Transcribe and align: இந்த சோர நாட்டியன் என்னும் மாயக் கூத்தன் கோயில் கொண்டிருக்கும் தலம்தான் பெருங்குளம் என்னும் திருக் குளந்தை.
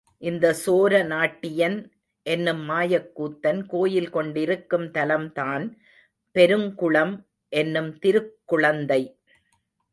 இந்த 0.17 0.55
சோர 0.65 1.05
நாட்டியன் 1.05 1.91
என்னும் 2.23 2.69
மாயக் 2.69 3.11
கூத்தன் 3.15 3.65
கோயில் 3.67 4.09
கொண்டிருக்கும் 4.09 4.85
தலம்தான் 4.85 5.77
பெருங்குளம் 6.33 7.25
என்னும் 7.49 7.99
திருக் 7.99 8.39
குளந்தை. 8.45 9.19